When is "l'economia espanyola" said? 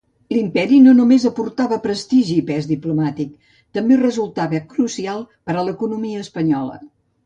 5.71-6.87